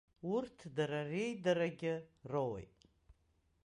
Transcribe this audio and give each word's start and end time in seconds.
Урҭ 0.33 0.57
дара 0.75 0.99
реидарагьы 1.11 1.95
роуеит. 2.31 2.79